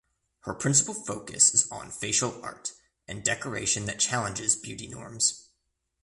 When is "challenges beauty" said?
3.99-4.87